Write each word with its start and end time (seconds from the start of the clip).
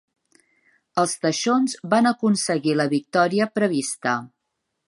Els 1.01 1.13
teixons 1.25 1.77
van 1.93 2.13
aconseguir 2.13 2.75
la 2.81 2.91
victòria 2.97 3.53
prevista. 3.59 4.19